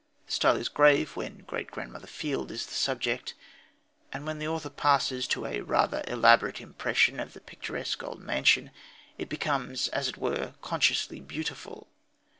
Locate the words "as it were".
9.89-10.55